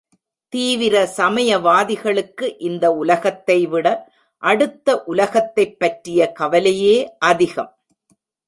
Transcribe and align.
தீவிர 0.49 1.13
சமயவாதிகளுக்கு 1.17 2.55
இந்த 2.59 2.91
உலகத்தை 2.91 3.67
விட 3.67 4.11
அடுத்த 4.37 5.03
உலகத்தைப் 5.03 5.79
பற்றிய 5.79 6.31
கவலையே 6.31 7.17
அதிகம். 7.17 7.77